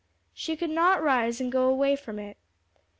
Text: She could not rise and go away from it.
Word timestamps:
She 0.33 0.57
could 0.57 0.71
not 0.71 1.03
rise 1.03 1.39
and 1.39 1.51
go 1.51 1.69
away 1.69 1.95
from 1.95 2.17
it. 2.17 2.37